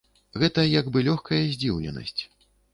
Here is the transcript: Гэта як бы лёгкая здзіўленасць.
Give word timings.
Гэта 0.43 0.63
як 0.79 0.89
бы 0.95 1.05
лёгкая 1.09 1.43
здзіўленасць. 1.53 2.19